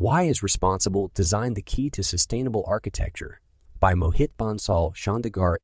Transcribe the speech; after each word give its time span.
Why 0.00 0.22
is 0.22 0.42
Responsible 0.42 1.10
Design 1.12 1.52
the 1.52 1.60
Key 1.60 1.90
to 1.90 2.02
Sustainable 2.02 2.64
Architecture? 2.66 3.38
By 3.80 3.92
Mohit 3.92 4.30
Bansal 4.38 4.94
Chandigarh. 4.94 5.56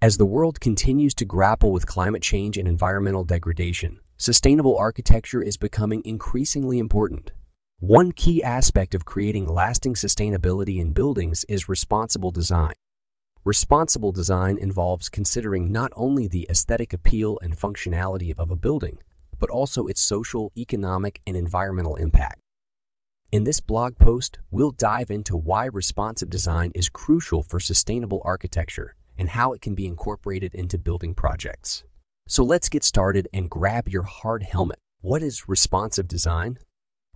As 0.00 0.16
the 0.16 0.24
world 0.24 0.60
continues 0.60 1.12
to 1.14 1.24
grapple 1.24 1.72
with 1.72 1.84
climate 1.84 2.22
change 2.22 2.56
and 2.56 2.68
environmental 2.68 3.24
degradation, 3.24 3.98
sustainable 4.16 4.78
architecture 4.78 5.42
is 5.42 5.56
becoming 5.56 6.02
increasingly 6.04 6.78
important. 6.78 7.32
One 7.80 8.12
key 8.12 8.44
aspect 8.44 8.94
of 8.94 9.06
creating 9.06 9.48
lasting 9.48 9.94
sustainability 9.94 10.78
in 10.78 10.92
buildings 10.92 11.44
is 11.48 11.68
responsible 11.68 12.30
design. 12.30 12.74
Responsible 13.44 14.12
design 14.12 14.56
involves 14.56 15.08
considering 15.08 15.72
not 15.72 15.90
only 15.96 16.28
the 16.28 16.46
aesthetic 16.48 16.92
appeal 16.92 17.40
and 17.42 17.58
functionality 17.58 18.38
of 18.38 18.52
a 18.52 18.56
building, 18.56 18.98
but 19.40 19.50
also 19.50 19.88
its 19.88 20.00
social, 20.00 20.52
economic, 20.56 21.20
and 21.26 21.36
environmental 21.36 21.96
impact. 21.96 22.38
In 23.34 23.42
this 23.42 23.58
blog 23.58 23.98
post, 23.98 24.38
we'll 24.52 24.70
dive 24.70 25.10
into 25.10 25.36
why 25.36 25.64
responsive 25.64 26.30
design 26.30 26.70
is 26.72 26.88
crucial 26.88 27.42
for 27.42 27.58
sustainable 27.58 28.22
architecture 28.24 28.94
and 29.18 29.28
how 29.28 29.52
it 29.52 29.60
can 29.60 29.74
be 29.74 29.88
incorporated 29.88 30.54
into 30.54 30.78
building 30.78 31.16
projects. 31.16 31.82
So 32.28 32.44
let's 32.44 32.68
get 32.68 32.84
started 32.84 33.26
and 33.32 33.50
grab 33.50 33.88
your 33.88 34.04
hard 34.04 34.44
helmet. 34.44 34.78
What 35.00 35.20
is 35.20 35.48
responsive 35.48 36.06
design? 36.06 36.58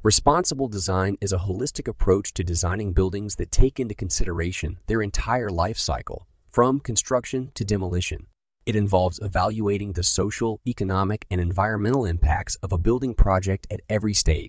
Responsible 0.02 0.66
design 0.66 1.16
is 1.20 1.32
a 1.32 1.38
holistic 1.38 1.86
approach 1.86 2.34
to 2.34 2.42
designing 2.42 2.92
buildings 2.92 3.36
that 3.36 3.52
take 3.52 3.78
into 3.78 3.94
consideration 3.94 4.78
their 4.88 5.02
entire 5.02 5.50
life 5.50 5.78
cycle, 5.78 6.26
from 6.50 6.80
construction 6.80 7.52
to 7.54 7.64
demolition. 7.64 8.26
It 8.66 8.74
involves 8.74 9.20
evaluating 9.22 9.92
the 9.92 10.02
social, 10.02 10.60
economic, 10.66 11.26
and 11.30 11.40
environmental 11.40 12.04
impacts 12.04 12.56
of 12.56 12.72
a 12.72 12.76
building 12.76 13.14
project 13.14 13.68
at 13.70 13.82
every 13.88 14.14
stage. 14.14 14.48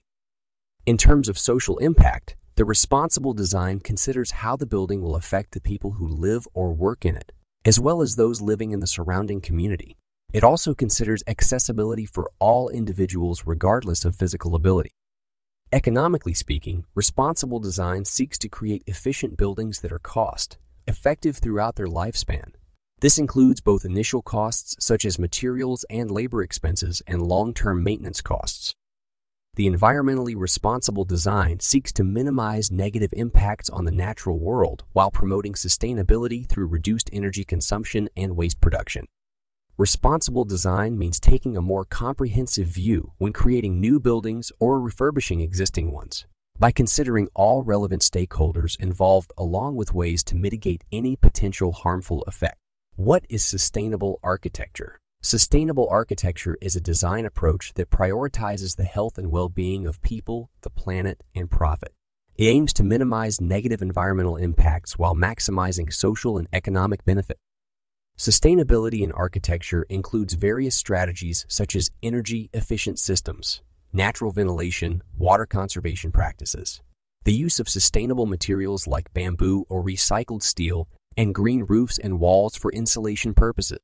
In 0.90 0.98
terms 0.98 1.30
of 1.30 1.38
social 1.38 1.78
impact, 1.78 2.36
the 2.56 2.66
responsible 2.66 3.36
design 3.36 3.80
considers 3.80 4.32
how 4.32 4.56
the 4.56 4.66
building 4.66 5.04
will 5.04 5.16
affect 5.16 5.52
the 5.52 5.62
people 5.62 5.92
who 5.92 6.08
live 6.08 6.48
or 6.56 6.74
work 6.74 7.06
in 7.06 7.16
it, 7.16 7.32
as 7.64 7.80
well 7.80 8.02
as 8.02 8.16
those 8.16 8.42
living 8.42 8.72
in 8.72 8.80
the 8.80 8.88
surrounding 8.88 9.40
community. 9.40 9.98
It 10.34 10.44
also 10.44 10.74
considers 10.74 11.22
accessibility 11.28 12.08
for 12.08 12.32
all 12.40 12.70
individuals 12.70 13.44
regardless 13.46 14.04
of 14.04 14.16
physical 14.16 14.56
ability. 14.56 14.90
Economically 15.72 16.34
speaking, 16.34 16.86
responsible 16.96 17.60
design 17.60 18.04
seeks 18.04 18.40
to 18.40 18.50
create 18.50 18.82
efficient 18.88 19.38
buildings 19.38 19.82
that 19.82 19.92
are 19.92 20.00
cost 20.00 20.58
effective 20.88 21.38
throughout 21.38 21.76
their 21.76 21.86
lifespan. 21.86 22.54
This 23.00 23.20
includes 23.20 23.62
both 23.62 23.86
initial 23.86 24.24
costs 24.24 24.76
such 24.80 25.06
as 25.06 25.20
materials 25.20 25.86
and 25.92 26.10
labor 26.10 26.42
expenses 26.42 27.04
and 27.06 27.22
long-term 27.22 27.84
maintenance 27.84 28.22
costs. 28.22 28.74
The 29.60 29.70
environmentally 29.70 30.36
responsible 30.38 31.04
design 31.04 31.60
seeks 31.60 31.92
to 31.92 32.06
minimize 32.06 32.72
negative 32.72 33.10
impacts 33.12 33.70
on 33.70 33.84
the 33.84 33.92
natural 33.92 34.40
world 34.40 34.86
while 34.94 35.12
promoting 35.12 35.52
sustainability 35.52 36.48
through 36.48 36.68
reduced 36.68 37.10
energy 37.12 37.44
consumption 37.44 38.08
and 38.16 38.38
waste 38.38 38.62
production. 38.62 39.06
Responsible 39.78 40.46
design 40.46 40.98
means 40.98 41.20
taking 41.20 41.58
a 41.58 41.62
more 41.62 41.84
comprehensive 41.84 42.68
view 42.68 43.12
when 43.18 43.34
creating 43.34 43.82
new 43.82 44.00
buildings 44.00 44.50
or 44.62 44.80
refurbishing 44.80 45.42
existing 45.42 45.92
ones 45.92 46.26
by 46.58 46.72
considering 46.72 47.28
all 47.34 47.62
relevant 47.62 48.02
stakeholders 48.02 48.80
involved 48.80 49.34
along 49.38 49.76
with 49.76 49.94
ways 49.94 50.24
to 50.24 50.38
mitigate 50.38 50.86
any 50.90 51.18
potential 51.18 51.74
harmful 51.74 52.22
effect. 52.28 52.56
What 52.96 53.26
is 53.28 53.44
sustainable 53.44 54.22
architecture? 54.24 55.02
Sustainable 55.22 55.86
architecture 55.92 56.58
is 56.62 56.78
a 56.78 56.82
design 56.82 57.26
approach 57.26 57.74
that 57.74 57.90
prioritizes 57.90 58.78
the 58.78 58.86
health 58.86 59.18
and 59.18 59.30
well-being 59.30 59.86
of 59.86 60.02
people, 60.02 60.50
the 60.62 60.70
planet, 60.70 61.22
and 61.36 61.52
profit. 61.52 61.94
It 62.38 62.46
aims 62.46 62.72
to 62.74 62.86
minimize 62.86 63.42
negative 63.42 63.82
environmental 63.82 64.38
impacts 64.38 64.98
while 64.98 65.16
maximizing 65.16 65.92
social 65.92 66.38
and 66.38 66.48
economic 66.54 67.04
benefit. 67.04 67.38
Sustainability 68.18 69.02
in 69.02 69.12
architecture 69.12 69.86
includes 69.90 70.36
various 70.36 70.76
strategies 70.76 71.46
such 71.50 71.76
as 71.76 71.92
energy-efficient 72.02 72.98
systems, 72.98 73.62
natural 73.92 74.32
ventilation, 74.32 75.04
water 75.18 75.46
conservation 75.46 76.14
practices, 76.14 76.82
the 77.26 77.34
use 77.34 77.60
of 77.60 77.68
sustainable 77.68 78.26
materials 78.26 78.88
like 78.88 79.14
bamboo 79.14 79.66
or 79.68 79.84
recycled 79.84 80.44
steel, 80.44 80.88
and 81.18 81.36
green 81.36 81.66
roofs 81.68 82.00
and 82.00 82.22
walls 82.22 82.56
for 82.56 82.72
insulation 82.72 83.34
purposes. 83.34 83.80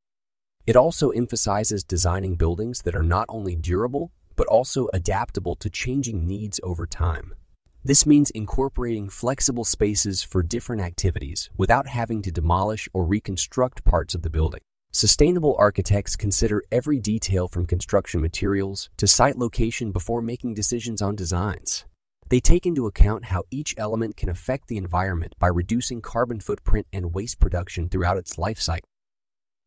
It 0.68 0.76
also 0.76 1.12
emphasizes 1.12 1.84
designing 1.84 2.36
buildings 2.36 2.82
that 2.82 2.96
are 2.96 3.04
not 3.04 3.28
only 3.30 3.56
durable, 3.56 4.12
but 4.36 4.48
also 4.48 4.90
adaptable 4.94 5.56
to 5.58 5.70
changing 5.70 6.26
needs 6.26 6.60
over 6.64 6.88
time. 6.88 7.36
This 7.84 8.08
means 8.08 8.32
incorporating 8.32 9.10
flexible 9.10 9.64
spaces 9.64 10.24
for 10.24 10.42
different 10.42 10.82
activities 10.82 11.52
without 11.56 11.86
having 11.88 12.24
to 12.24 12.32
demolish 12.32 12.90
or 12.94 13.06
reconstruct 13.06 13.84
parts 13.84 14.16
of 14.16 14.24
the 14.24 14.30
building. 14.32 14.62
Sustainable 14.92 15.56
architects 15.60 16.16
consider 16.16 16.64
every 16.72 17.00
detail 17.00 17.48
from 17.48 17.68
construction 17.68 18.20
materials 18.20 18.90
to 18.98 19.06
site 19.06 19.38
location 19.38 19.92
before 19.92 20.22
making 20.24 20.56
decisions 20.56 21.00
on 21.00 21.16
designs. 21.16 21.86
They 22.30 22.40
take 22.40 22.66
into 22.66 22.88
account 22.88 23.26
how 23.26 23.44
each 23.52 23.76
element 23.78 24.18
can 24.18 24.30
affect 24.30 24.68
the 24.68 24.78
environment 24.78 25.36
by 25.38 25.48
reducing 25.48 26.02
carbon 26.02 26.40
footprint 26.40 26.88
and 26.92 27.14
waste 27.14 27.40
production 27.40 27.88
throughout 27.88 28.18
its 28.18 28.40
life 28.40 28.60
cycle. 28.60 28.90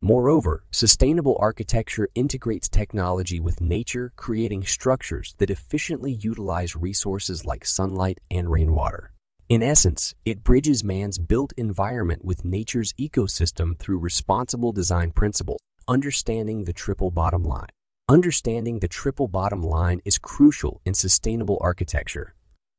Moreover, 0.01 0.63
sustainable 0.71 1.35
architecture 1.41 2.07
integrates 2.15 2.69
technology 2.69 3.37
with 3.41 3.59
nature, 3.59 4.13
creating 4.15 4.63
structures 4.63 5.35
that 5.39 5.49
efficiently 5.49 6.13
utilize 6.13 6.73
resources 6.73 7.43
like 7.43 7.65
sunlight 7.65 8.19
and 8.31 8.49
rainwater. 8.49 9.11
In 9.49 9.61
essence, 9.61 10.15
it 10.23 10.43
bridges 10.43 10.85
man's 10.85 11.17
built 11.17 11.51
environment 11.57 12.23
with 12.23 12.45
nature's 12.45 12.93
ecosystem 12.93 13.77
through 13.77 13.97
responsible 13.97 14.71
design 14.71 15.11
principles, 15.11 15.59
understanding 15.85 16.63
the 16.63 16.71
triple 16.71 17.11
bottom 17.11 17.43
line. 17.43 17.67
Understanding 18.07 18.79
the 18.79 18.87
triple 18.87 19.27
bottom 19.27 19.61
line 19.61 19.99
is 20.05 20.17
crucial 20.17 20.79
in 20.85 20.93
sustainable 20.93 21.57
architecture. 21.59 22.35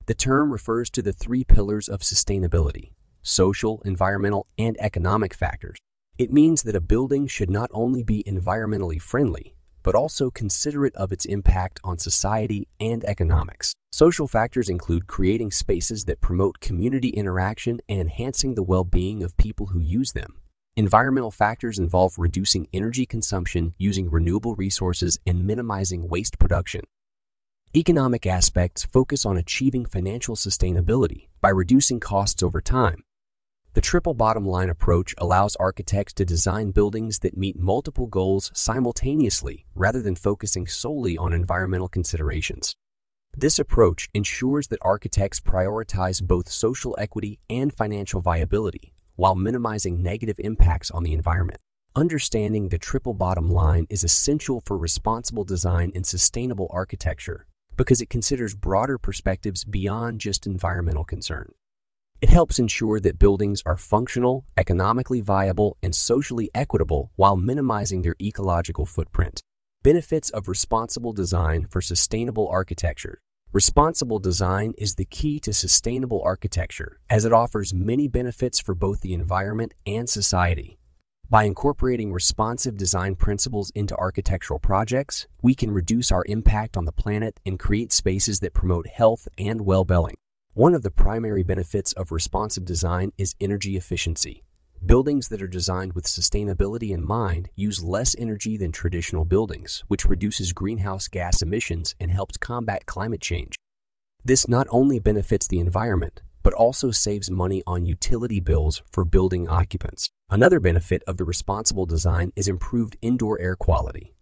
The 0.07 0.15
term 0.15 0.51
refers 0.51 0.89
to 0.91 1.03
the 1.03 1.13
three 1.13 1.45
pillars 1.45 1.87
of 1.87 2.01
sustainability, 2.01 2.93
social, 3.23 3.83
environmental, 3.85 4.47
and 4.57 4.77
economic 4.81 5.35
factors. 5.35 5.77
It 6.19 6.33
means 6.33 6.63
that 6.65 6.77
a 6.77 6.81
building 6.81 7.27
should 7.27 7.49
not 7.49 7.71
only 7.73 8.03
be 8.03 8.23
environmentally 8.25 9.01
friendly, 9.01 9.55
but 9.83 9.95
also 9.95 10.31
considerate 10.31 10.95
of 10.95 11.13
its 11.13 11.25
impact 11.25 11.81
on 11.83 11.99
society 11.99 12.69
and 12.79 13.05
economics. 13.05 13.73
Social 13.93 14.29
factors 14.29 14.69
include 14.69 15.07
creating 15.07 15.51
spaces 15.51 16.05
that 16.05 16.21
promote 16.21 16.61
community 16.61 17.09
interaction 17.09 17.81
and 17.89 18.01
enhancing 18.01 18.55
the 18.55 18.63
well-being 18.63 19.23
of 19.23 19.37
people 19.37 19.67
who 19.67 19.81
use 19.81 20.13
them. 20.13 20.37
Environmental 20.77 21.31
factors 21.31 21.79
involve 21.79 22.19
reducing 22.19 22.69
energy 22.73 23.05
consumption 23.05 23.75
using 23.79 24.11
renewable 24.11 24.55
resources 24.55 25.19
and 25.27 25.45
minimizing 25.45 26.09
waste 26.09 26.39
production. 26.39 26.83
Economic 27.75 28.27
aspects 28.27 28.85
focus 28.85 29.25
on 29.25 29.37
achieving 29.37 29.85
financial 29.85 30.37
sustainability 30.37 31.29
by 31.41 31.49
reducing 31.49 31.99
costs 31.99 32.43
over 32.43 32.61
time 32.61 33.03
the 33.73 33.81
triple 33.81 34.15
bottom 34.15 34.45
line 34.45 34.69
approach 34.69 35.15
allows 35.19 35.55
architects 35.57 36.13
to 36.15 36.25
design 36.25 36.73
buildings 36.73 37.21
that 37.21 37.37
meet 37.37 37.57
multiple 37.57 38.09
goals 38.09 38.51
simultaneously 38.53 39.65
rather 39.77 40.03
than 40.03 40.17
focusing 40.17 40.67
solely 40.67 41.17
on 41.17 41.33
environmental 41.33 41.89
considerations. 41.89 42.75
This 43.37 43.61
approach 43.61 44.09
ensures 44.13 44.67
that 44.69 44.81
architects 44.83 45.39
prioritize 45.39 46.21
both 46.21 46.51
social 46.51 46.97
equity 46.99 47.39
and 47.49 47.73
financial 47.73 48.21
viability 48.21 48.93
while 49.15 49.37
minimizing 49.37 50.03
negative 50.03 50.41
impacts 50.41 50.91
on 50.91 51.05
the 51.05 51.13
environment. 51.13 51.61
Understanding 51.95 52.71
the 52.71 52.79
triple 52.79 53.15
bottom 53.15 53.49
line 53.49 53.87
is 53.89 54.03
essential 54.03 54.63
for 54.65 54.77
responsible 54.77 55.45
design 55.45 55.93
and 55.95 56.05
sustainable 56.05 56.67
architecture 56.71 57.47
because 57.77 58.01
it 58.01 58.11
considers 58.11 58.57
broader 58.57 58.99
perspectives 58.99 59.65
beyond 59.65 60.21
just 60.21 60.47
environmental 60.47 61.05
concerns. 61.05 61.55
It 62.21 62.29
helps 62.29 62.59
ensure 62.59 63.01
that 63.01 63.19
buildings 63.19 63.63
are 63.65 63.79
functional, 63.79 64.45
economically 64.59 65.23
viable, 65.23 65.79
and 65.83 65.95
socially 65.95 66.51
equitable 66.55 67.11
while 67.17 67.35
minimizing 67.35 68.03
their 68.03 68.15
ecological 68.21 68.85
footprint. 68.85 69.41
Benefits 69.83 70.29
of 70.29 70.47
responsible 70.47 71.15
design 71.15 71.67
for 71.71 71.81
sustainable 71.81 72.47
architecture. 72.49 73.23
Responsible 73.55 74.19
design 74.19 74.75
is 74.77 74.97
the 74.97 75.07
key 75.07 75.41
to 75.41 75.55
sustainable 75.55 76.21
architecture 76.23 77.01
as 77.09 77.25
it 77.25 77.33
offers 77.33 77.73
many 77.73 78.07
benefits 78.07 78.61
for 78.61 78.75
both 78.75 79.01
the 79.01 79.15
environment 79.15 79.73
and 79.87 80.07
society. 80.07 80.79
By 81.31 81.45
incorporating 81.45 82.13
responsive 82.13 82.77
design 82.77 83.15
principles 83.15 83.71
into 83.75 83.97
architectural 83.97 84.61
projects, 84.61 85.27
we 85.41 85.55
can 85.55 85.71
reduce 85.71 86.13
our 86.13 86.25
impact 86.27 86.77
on 86.77 86.85
the 86.85 86.93
planet 86.93 87.41
and 87.47 87.59
create 87.59 87.93
spaces 87.93 88.41
that 88.41 88.53
promote 88.53 88.89
health 88.89 89.27
and 89.39 89.63
well-being. 89.63 90.17
One 90.55 90.75
of 90.75 90.83
the 90.83 90.91
primary 90.91 91.45
benefits 91.45 91.93
of 91.93 92.11
responsive 92.11 92.65
design 92.65 93.13
is 93.17 93.37
energy 93.41 93.77
efficiency. 93.77 94.43
Buildings 94.85 95.29
that 95.29 95.41
are 95.41 95.47
designed 95.47 95.93
with 95.93 96.07
sustainability 96.07 96.91
in 96.91 97.07
mind 97.07 97.51
use 97.55 97.85
less 97.85 98.17
energy 98.19 98.57
than 98.57 98.73
traditional 98.73 99.25
buildings, 99.25 99.85
which 99.87 100.07
reduces 100.07 100.53
greenhouse 100.53 101.07
gas 101.07 101.41
emissions 101.41 101.95
and 102.01 102.11
helps 102.11 102.37
combat 102.37 102.85
climate 102.87 103.21
change. 103.21 103.55
This 104.25 104.49
not 104.49 104.67
only 104.71 104.99
benefits 104.99 105.47
the 105.47 105.61
environment, 105.61 106.21
but 106.43 106.55
also 106.55 106.91
saves 106.91 107.31
money 107.31 107.63
on 107.65 107.87
utility 107.87 108.41
bills 108.41 108.83
for 108.91 109.05
building 109.05 109.49
occupants. 109.49 110.11
Another 110.31 110.59
benefit 110.59 111.05
of 111.07 111.17
the 111.17 111.25
responsible 111.25 111.87
design 111.87 112.33
is 112.35 112.49
improved 112.49 112.97
indoor 113.01 113.41
air 113.41 113.55
quality. 113.55 114.15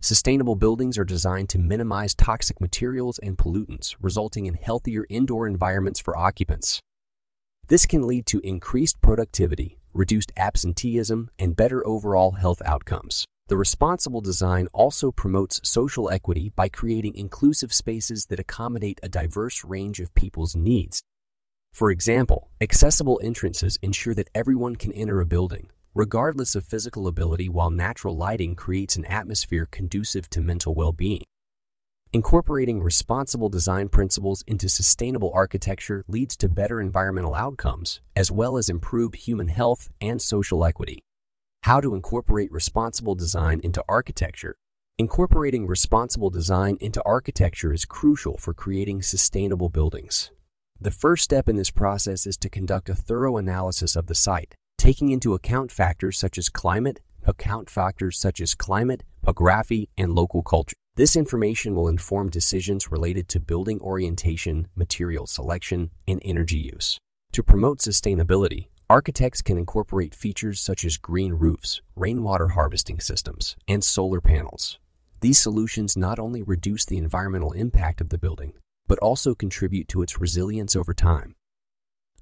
Sustainable 0.00 0.56
buildings 0.56 0.98
are 0.98 1.04
designed 1.04 1.48
to 1.48 1.58
minimize 1.58 2.14
toxic 2.14 2.60
materials 2.60 3.18
and 3.18 3.36
pollutants, 3.36 3.96
resulting 4.00 4.46
in 4.46 4.54
healthier 4.54 5.06
indoor 5.08 5.46
environments 5.46 5.98
for 5.98 6.16
occupants. 6.16 6.80
This 7.68 7.86
can 7.86 8.06
lead 8.06 8.26
to 8.26 8.40
increased 8.46 9.00
productivity, 9.00 9.78
reduced 9.92 10.30
absenteeism, 10.36 11.30
and 11.38 11.56
better 11.56 11.84
overall 11.86 12.32
health 12.32 12.62
outcomes. 12.64 13.24
The 13.48 13.56
responsible 13.56 14.20
design 14.20 14.68
also 14.72 15.10
promotes 15.10 15.60
social 15.62 16.10
equity 16.10 16.52
by 16.54 16.68
creating 16.68 17.14
inclusive 17.14 17.72
spaces 17.72 18.26
that 18.26 18.40
accommodate 18.40 19.00
a 19.02 19.08
diverse 19.08 19.64
range 19.64 20.00
of 20.00 20.14
people's 20.14 20.54
needs. 20.56 21.02
For 21.72 21.90
example, 21.90 22.50
accessible 22.60 23.20
entrances 23.22 23.78
ensure 23.82 24.14
that 24.14 24.30
everyone 24.34 24.76
can 24.76 24.92
enter 24.92 25.20
a 25.20 25.26
building, 25.26 25.68
regardless 25.96 26.54
of 26.54 26.64
physical 26.64 27.08
ability, 27.08 27.48
while 27.48 27.70
natural 27.70 28.16
lighting 28.16 28.54
creates 28.54 28.96
an 28.96 29.04
atmosphere 29.06 29.66
conducive 29.70 30.30
to 30.30 30.40
mental 30.40 30.74
well-being. 30.74 31.24
Incorporating 32.12 32.82
responsible 32.82 33.48
design 33.48 33.88
principles 33.88 34.44
into 34.46 34.68
sustainable 34.68 35.32
architecture 35.34 36.04
leads 36.06 36.36
to 36.36 36.48
better 36.48 36.80
environmental 36.80 37.34
outcomes, 37.34 38.00
as 38.14 38.30
well 38.30 38.58
as 38.58 38.68
improved 38.68 39.16
human 39.16 39.48
health 39.48 39.88
and 40.00 40.22
social 40.22 40.64
equity. 40.64 41.02
How 41.62 41.80
to 41.80 41.94
incorporate 41.94 42.52
responsible 42.52 43.14
design 43.14 43.60
into 43.64 43.82
architecture 43.88 44.54
Incorporating 44.98 45.66
responsible 45.66 46.30
design 46.30 46.78
into 46.80 47.02
architecture 47.04 47.70
is 47.70 47.84
crucial 47.84 48.38
for 48.38 48.54
creating 48.54 49.02
sustainable 49.02 49.68
buildings. 49.68 50.30
The 50.80 50.90
first 50.90 51.22
step 51.22 51.50
in 51.50 51.56
this 51.56 51.70
process 51.70 52.26
is 52.26 52.38
to 52.38 52.48
conduct 52.48 52.88
a 52.88 52.94
thorough 52.94 53.36
analysis 53.36 53.94
of 53.94 54.06
the 54.06 54.14
site, 54.14 54.54
taking 54.78 55.10
into 55.10 55.34
account 55.34 55.72
factors 55.72 56.18
such 56.18 56.38
as 56.38 56.48
climate, 56.48 57.00
account 57.24 57.68
factors 57.68 58.18
such 58.18 58.40
as 58.40 58.54
climate, 58.54 59.02
topography, 59.24 59.88
and 59.98 60.14
local 60.14 60.42
culture. 60.42 60.76
This 60.94 61.16
information 61.16 61.74
will 61.74 61.88
inform 61.88 62.30
decisions 62.30 62.90
related 62.90 63.28
to 63.28 63.40
building 63.40 63.80
orientation, 63.80 64.68
material 64.76 65.26
selection, 65.26 65.90
and 66.08 66.22
energy 66.24 66.58
use. 66.58 66.98
To 67.32 67.42
promote 67.42 67.80
sustainability, 67.80 68.68
architects 68.88 69.42
can 69.42 69.58
incorporate 69.58 70.14
features 70.14 70.60
such 70.60 70.84
as 70.84 70.96
green 70.96 71.34
roofs, 71.34 71.82
rainwater 71.96 72.48
harvesting 72.48 73.00
systems, 73.00 73.56
and 73.68 73.84
solar 73.84 74.20
panels. 74.20 74.78
These 75.20 75.38
solutions 75.38 75.96
not 75.96 76.18
only 76.18 76.42
reduce 76.42 76.84
the 76.84 76.98
environmental 76.98 77.52
impact 77.52 78.00
of 78.00 78.08
the 78.08 78.18
building, 78.18 78.52
but 78.86 78.98
also 79.00 79.34
contribute 79.34 79.88
to 79.88 80.02
its 80.02 80.20
resilience 80.20 80.76
over 80.76 80.94
time. 80.94 81.34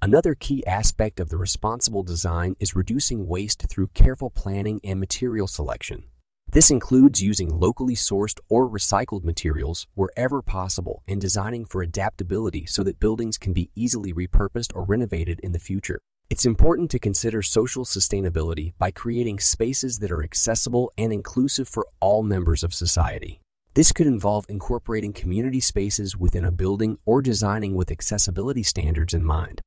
Another 0.01 0.35
key 0.35 0.65
aspect 0.67 1.19
of 1.19 1.29
the 1.29 1.37
responsible 1.37 2.03
design 2.03 2.55
is 2.59 2.75
reducing 2.75 3.27
waste 3.27 3.65
through 3.69 3.87
careful 3.93 4.29
planning 4.29 4.79
and 4.83 4.99
material 4.99 5.47
selection. 5.47 6.03
This 6.47 6.69
includes 6.69 7.23
using 7.23 7.59
locally 7.59 7.95
sourced 7.95 8.39
or 8.49 8.69
recycled 8.69 9.23
materials 9.23 9.87
wherever 9.95 10.41
possible 10.41 11.01
and 11.07 11.19
designing 11.19 11.65
for 11.65 11.81
adaptability 11.81 12.65
so 12.65 12.83
that 12.83 12.99
buildings 12.99 13.37
can 13.37 13.51
be 13.51 13.71
easily 13.73 14.13
repurposed 14.13 14.75
or 14.75 14.83
renovated 14.83 15.39
in 15.39 15.53
the 15.53 15.59
future. 15.59 15.99
It's 16.29 16.45
important 16.45 16.91
to 16.91 16.99
consider 16.99 17.41
social 17.41 17.85
sustainability 17.85 18.73
by 18.77 18.91
creating 18.91 19.39
spaces 19.39 19.99
that 19.99 20.11
are 20.11 20.23
accessible 20.23 20.91
and 20.97 21.13
inclusive 21.13 21.67
for 21.67 21.87
all 21.99 22.21
members 22.21 22.63
of 22.63 22.73
society. 22.73 23.41
This 23.73 23.91
could 23.91 24.07
involve 24.07 24.45
incorporating 24.49 25.13
community 25.13 25.59
spaces 25.59 26.15
within 26.15 26.45
a 26.45 26.51
building 26.51 26.97
or 27.05 27.21
designing 27.21 27.75
with 27.75 27.91
accessibility 27.91 28.63
standards 28.63 29.13
in 29.13 29.23
mind. 29.23 29.61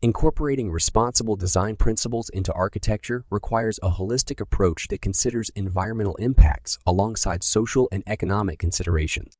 Incorporating 0.00 0.70
responsible 0.70 1.34
design 1.34 1.74
principles 1.74 2.28
into 2.28 2.52
architecture 2.52 3.24
requires 3.30 3.80
a 3.82 3.90
holistic 3.90 4.40
approach 4.40 4.86
that 4.88 5.02
considers 5.02 5.50
environmental 5.56 6.14
impacts 6.16 6.78
alongside 6.86 7.42
social 7.42 7.88
and 7.90 8.04
economic 8.06 8.60
considerations. 8.60 9.34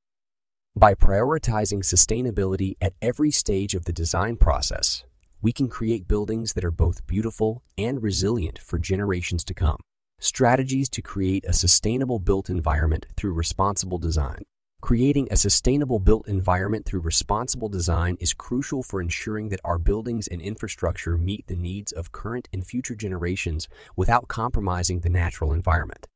By 0.74 0.94
prioritizing 0.94 1.84
sustainability 1.84 2.74
at 2.80 2.94
every 3.00 3.30
stage 3.30 3.76
of 3.76 3.84
the 3.84 3.92
design 3.92 4.36
process, 4.36 5.04
we 5.40 5.52
can 5.52 5.68
create 5.68 6.08
buildings 6.08 6.54
that 6.54 6.64
are 6.64 6.72
both 6.72 7.06
beautiful 7.06 7.62
and 7.76 8.02
resilient 8.02 8.58
for 8.58 8.80
generations 8.80 9.44
to 9.44 9.54
come. 9.54 9.78
Strategies 10.18 10.88
to 10.88 11.00
create 11.00 11.44
a 11.46 11.52
sustainable 11.52 12.18
built 12.18 12.50
environment 12.50 13.06
through 13.16 13.32
responsible 13.32 13.98
design. 13.98 14.42
Creating 14.80 15.26
a 15.30 15.36
sustainable 15.36 15.98
built 15.98 16.28
environment 16.28 16.86
through 16.86 17.00
responsible 17.00 17.68
design 17.68 18.16
is 18.20 18.32
crucial 18.32 18.82
for 18.82 19.00
ensuring 19.00 19.48
that 19.48 19.60
our 19.64 19.76
buildings 19.78 20.28
and 20.28 20.40
infrastructure 20.40 21.18
meet 21.18 21.46
the 21.48 21.56
needs 21.56 21.90
of 21.90 22.12
current 22.12 22.48
and 22.52 22.64
future 22.64 22.94
generations 22.94 23.68
without 23.96 24.28
compromising 24.28 25.00
the 25.00 25.10
natural 25.10 25.52
environment. 25.52 26.06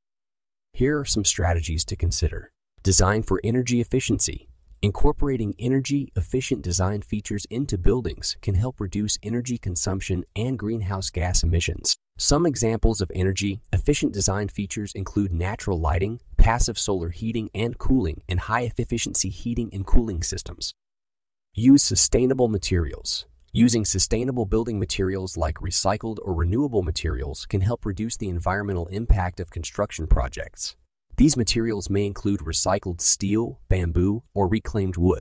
Here 0.73 0.99
are 0.99 1.05
some 1.05 1.25
strategies 1.25 1.85
to 1.87 1.97
consider. 1.97 2.53
Design 2.83 3.25
for 3.25 3.41
energy 3.45 3.81
efficiency. 3.81 4.49
Incorporating 4.85 5.55
energy-efficient 5.61 6.61
design 6.61 7.03
features 7.03 7.47
into 7.51 7.79
buildings 7.79 8.37
can 8.43 8.57
help 8.57 8.81
reduce 8.81 9.17
energy 9.23 9.57
consumption 9.57 10.25
and 10.35 10.59
greenhouse 10.59 11.09
gas 11.09 11.45
emissions. 11.45 11.95
Some 12.19 12.47
examples 12.47 13.01
of 13.01 13.13
energy-efficient 13.15 14.13
design 14.13 14.49
features 14.49 14.93
include 14.97 15.33
natural 15.33 15.79
lighting, 15.79 16.21
passive 16.37 16.81
solar 16.81 17.11
heating 17.11 17.49
and 17.55 17.79
cooling, 17.79 18.23
and 18.29 18.41
high-efficiency 18.41 19.29
heating 19.29 19.71
and 19.73 19.87
cooling 19.87 20.25
systems. 20.25 20.75
Use 21.55 21.85
sustainable 21.85 22.49
materials. 22.49 23.27
Using 23.53 23.85
sustainable 23.85 24.47
building 24.47 24.81
materials 24.81 25.37
like 25.37 25.57
recycled 25.59 26.19
or 26.23 26.35
renewable 26.35 26.83
materials 26.83 27.47
can 27.47 27.61
help 27.61 27.87
reduce 27.87 28.17
the 28.17 28.29
environmental 28.29 28.89
impact 28.89 29.39
of 29.39 29.51
construction 29.51 30.09
projects. 30.09 30.75
These 31.17 31.37
materials 31.37 31.91
may 31.91 32.07
include 32.07 32.41
recycled 32.41 33.01
steel, 33.01 33.61
bamboo, 33.69 34.23
or 34.35 34.49
reclaimed 34.49 34.97
wood. 34.97 35.21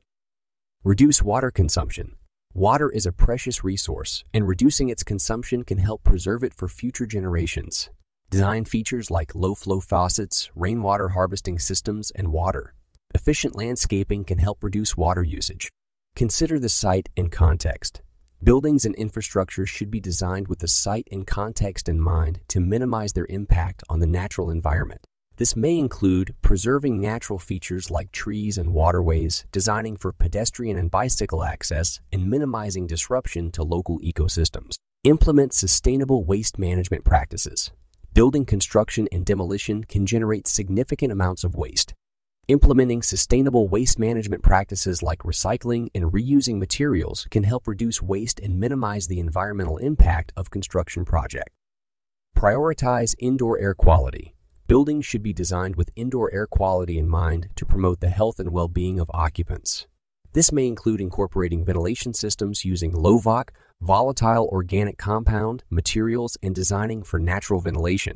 Reduce 0.84 1.22
water 1.22 1.52
consumption. 1.52 2.16
Water 2.54 2.90
is 2.90 3.06
a 3.06 3.12
precious 3.12 3.64
resource, 3.64 4.24
and 4.34 4.48
reducing 4.48 4.90
its 4.90 5.04
consumption 5.04 5.64
can 5.64 5.78
help 5.78 6.04
preserve 6.04 6.44
it 6.44 6.54
for 6.54 6.68
future 6.68 7.06
generations. 7.06 7.90
Design 8.30 8.64
features 8.64 9.12
like 9.12 9.36
low-flow 9.36 9.82
faucets, 9.82 10.50
rainwater 10.56 11.10
harvesting 11.10 11.60
systems, 11.60 12.12
and 12.12 12.32
water. 12.32 12.74
Efficient 13.14 13.56
landscaping 13.58 14.24
can 14.24 14.38
help 14.38 14.64
reduce 14.64 14.96
water 14.96 15.24
usage. 15.24 15.70
Consider 16.16 16.58
the 16.58 16.70
site 16.70 17.10
and 17.18 17.32
context. 17.32 18.02
Buildings 18.42 18.86
and 18.86 18.96
infrastructure 18.96 19.66
should 19.66 19.92
be 19.92 20.00
designed 20.00 20.48
with 20.48 20.60
the 20.60 20.68
site 20.68 21.08
and 21.12 21.28
context 21.28 21.90
in 21.90 22.00
mind 22.00 22.40
to 22.48 22.60
minimize 22.62 23.14
their 23.14 23.28
impact 23.30 23.84
on 23.90 24.00
the 24.00 24.08
natural 24.08 24.50
environment. 24.50 25.06
This 25.42 25.56
may 25.56 25.80
include 25.80 26.36
preserving 26.44 27.02
natural 27.02 27.40
features 27.40 27.90
like 27.90 28.12
trees 28.12 28.60
and 28.60 28.76
waterways, 28.76 29.44
designing 29.52 29.98
for 29.98 30.14
pedestrian 30.14 30.78
and 30.78 30.92
bicycle 30.92 31.44
access, 31.44 32.00
and 32.12 32.30
minimizing 32.30 32.86
disruption 32.86 33.50
to 33.54 33.64
local 33.64 33.98
ecosystems. 34.02 34.76
Implement 35.04 35.52
sustainable 35.52 36.24
waste 36.24 36.60
management 36.60 37.06
practices. 37.06 37.72
Building 38.14 38.46
construction 38.46 39.08
and 39.12 39.26
demolition 39.26 39.84
can 39.84 40.06
generate 40.06 40.46
significant 40.46 41.12
amounts 41.12 41.44
of 41.44 41.56
waste. 41.56 41.96
Implementing 42.48 43.02
sustainable 43.02 43.68
waste 43.68 43.98
management 43.98 44.44
practices 44.44 45.02
like 45.02 45.24
recycling 45.24 45.88
and 45.96 46.12
reusing 46.12 46.60
materials 46.60 47.26
can 47.32 47.46
help 47.46 47.68
reduce 47.68 48.00
waste 48.00 48.40
and 48.40 48.60
minimize 48.60 49.08
the 49.08 49.20
environmental 49.20 49.78
impact 49.78 50.32
of 50.38 50.52
construction 50.52 51.04
projects. 51.04 51.56
Prioritize 52.38 53.16
indoor 53.18 53.58
air 53.58 53.74
quality. 53.74 54.36
Buildings 54.72 55.06
should 55.06 55.22
be 55.22 55.34
designed 55.34 55.76
with 55.76 55.92
indoor 55.98 56.34
air 56.34 56.48
quality 56.48 56.98
in 56.98 57.10
mind 57.10 57.50
to 57.58 57.66
promote 57.66 58.00
the 58.00 58.08
health 58.08 58.40
and 58.40 58.54
well-being 58.54 59.02
of 59.02 59.12
occupants. 59.14 59.86
This 60.32 60.54
may 60.54 60.66
include 60.66 61.02
incorporating 61.02 61.66
ventilation 61.66 62.14
systems 62.14 62.64
using 62.64 62.94
low-VOC, 62.94 63.50
volatile 63.82 64.48
organic 64.48 64.98
compound, 64.98 65.66
materials, 65.70 66.38
and 66.42 66.56
designing 66.56 67.04
for 67.04 67.20
natural 67.20 67.60
ventilation. 67.60 68.16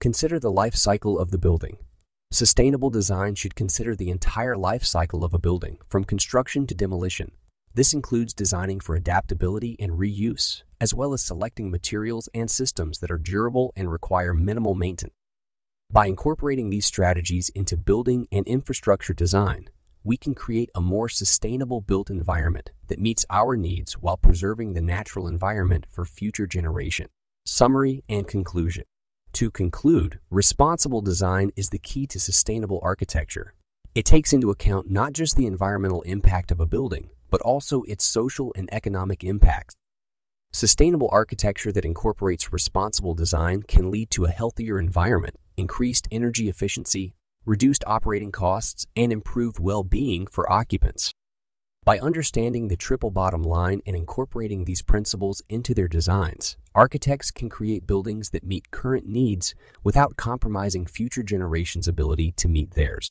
Consider 0.00 0.40
the 0.40 0.50
life 0.50 0.74
cycle 0.74 1.16
of 1.16 1.30
the 1.30 1.38
building. 1.38 1.76
Sustainable 2.32 2.90
design 2.90 3.36
should 3.36 3.54
consider 3.54 3.94
the 3.94 4.10
entire 4.10 4.56
life 4.56 4.82
cycle 4.82 5.22
of 5.22 5.34
a 5.34 5.38
building, 5.38 5.78
from 5.86 6.02
construction 6.02 6.66
to 6.66 6.74
demolition. 6.74 7.30
This 7.74 7.94
includes 7.94 8.34
designing 8.34 8.80
for 8.80 8.96
adaptability 8.96 9.76
and 9.78 9.92
reuse, 9.92 10.64
as 10.80 10.94
well 10.94 11.12
as 11.12 11.22
selecting 11.22 11.70
materials 11.70 12.28
and 12.34 12.50
systems 12.50 12.98
that 12.98 13.10
are 13.12 13.18
durable 13.18 13.72
and 13.76 13.92
require 13.92 14.34
minimal 14.34 14.74
maintenance. 14.74 15.14
By 15.92 16.06
incorporating 16.06 16.70
these 16.70 16.86
strategies 16.86 17.48
into 17.48 17.76
building 17.76 18.28
and 18.30 18.46
infrastructure 18.46 19.12
design, 19.12 19.70
we 20.04 20.16
can 20.16 20.36
create 20.36 20.70
a 20.72 20.80
more 20.80 21.08
sustainable 21.08 21.80
built 21.80 22.10
environment 22.10 22.70
that 22.86 23.00
meets 23.00 23.26
our 23.28 23.56
needs 23.56 23.94
while 23.94 24.16
preserving 24.16 24.74
the 24.74 24.80
natural 24.80 25.26
environment 25.26 25.86
for 25.90 26.04
future 26.04 26.46
generations. 26.46 27.10
Summary 27.44 28.04
and 28.08 28.28
conclusion. 28.28 28.84
To 29.32 29.50
conclude, 29.50 30.20
responsible 30.30 31.00
design 31.00 31.50
is 31.56 31.70
the 31.70 31.78
key 31.80 32.06
to 32.06 32.20
sustainable 32.20 32.78
architecture. 32.84 33.54
It 33.92 34.04
takes 34.04 34.32
into 34.32 34.50
account 34.50 34.88
not 34.88 35.12
just 35.12 35.34
the 35.34 35.46
environmental 35.46 36.02
impact 36.02 36.52
of 36.52 36.60
a 36.60 36.66
building, 36.66 37.10
but 37.30 37.40
also 37.40 37.82
its 37.82 38.04
social 38.04 38.52
and 38.54 38.72
economic 38.72 39.24
impacts. 39.24 39.74
Sustainable 40.52 41.08
architecture 41.10 41.72
that 41.72 41.84
incorporates 41.84 42.52
responsible 42.52 43.14
design 43.14 43.64
can 43.64 43.90
lead 43.90 44.10
to 44.10 44.24
a 44.24 44.30
healthier 44.30 44.78
environment, 44.78 45.36
increased 45.60 46.08
energy 46.10 46.48
efficiency, 46.48 47.14
reduced 47.46 47.84
operating 47.86 48.32
costs, 48.32 48.86
and 48.96 49.12
improved 49.12 49.60
well-being 49.60 50.26
for 50.26 50.50
occupants. 50.52 51.12
By 51.84 51.98
understanding 51.98 52.68
the 52.68 52.76
triple 52.76 53.10
bottom 53.10 53.42
line 53.42 53.80
and 53.86 53.96
incorporating 53.96 54.64
these 54.64 54.82
principles 54.82 55.40
into 55.48 55.72
their 55.72 55.88
designs, 55.88 56.56
architects 56.74 57.30
can 57.30 57.48
create 57.48 57.86
buildings 57.86 58.30
that 58.30 58.44
meet 58.44 58.70
current 58.70 59.06
needs 59.06 59.54
without 59.82 60.16
compromising 60.16 60.84
future 60.86 61.22
generations' 61.22 61.88
ability 61.88 62.32
to 62.32 62.48
meet 62.48 62.72
theirs. 62.72 63.10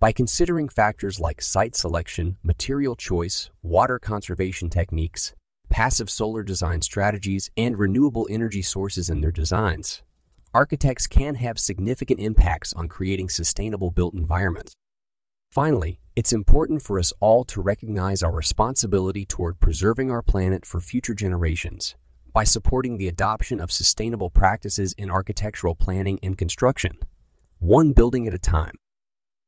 By 0.00 0.12
considering 0.12 0.68
factors 0.68 1.20
like 1.20 1.42
site 1.42 1.76
selection, 1.76 2.38
material 2.42 2.96
choice, 2.96 3.50
water 3.62 3.98
conservation 3.98 4.70
techniques, 4.70 5.34
passive 5.68 6.10
solar 6.10 6.42
design 6.42 6.80
strategies, 6.82 7.50
and 7.56 7.78
renewable 7.78 8.26
energy 8.30 8.62
sources 8.62 9.10
in 9.10 9.20
their 9.20 9.30
designs, 9.30 10.02
architects 10.54 11.06
can 11.06 11.36
have 11.36 11.58
significant 11.58 12.20
impacts 12.20 12.74
on 12.74 12.86
creating 12.86 13.28
sustainable 13.28 13.90
built 13.90 14.12
environments. 14.14 14.74
Finally, 15.50 15.98
it's 16.14 16.32
important 16.32 16.82
for 16.82 16.98
us 16.98 17.12
all 17.20 17.42
to 17.44 17.62
recognize 17.62 18.22
our 18.22 18.32
responsibility 18.32 19.24
toward 19.24 19.60
preserving 19.60 20.10
our 20.10 20.22
planet 20.22 20.66
for 20.66 20.80
future 20.80 21.14
generations 21.14 21.94
by 22.34 22.44
supporting 22.44 22.96
the 22.96 23.08
adoption 23.08 23.60
of 23.60 23.72
sustainable 23.72 24.30
practices 24.30 24.94
in 24.98 25.10
architectural 25.10 25.74
planning 25.74 26.18
and 26.22 26.36
construction, 26.36 26.98
one 27.58 27.92
building 27.92 28.26
at 28.26 28.34
a 28.34 28.38
time. 28.38 28.74